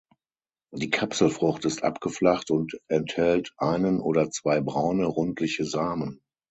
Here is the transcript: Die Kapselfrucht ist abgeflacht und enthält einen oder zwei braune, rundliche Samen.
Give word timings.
Die 0.71 0.89
Kapselfrucht 0.89 1.63
ist 1.65 1.83
abgeflacht 1.83 2.49
und 2.49 2.79
enthält 2.87 3.53
einen 3.57 3.99
oder 4.01 4.31
zwei 4.31 4.59
braune, 4.59 5.05
rundliche 5.05 5.63
Samen. 5.63 6.23